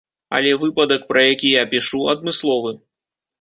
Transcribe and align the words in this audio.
Але 0.37 0.53
выпадак, 0.61 1.03
пра 1.11 1.21
які 1.33 1.51
я 1.61 1.67
пішу, 1.75 2.01
адмысловы. 2.15 2.73